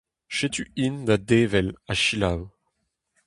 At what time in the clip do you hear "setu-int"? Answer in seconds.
0.37-1.03